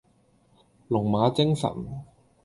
[0.87, 1.71] 龍馬精神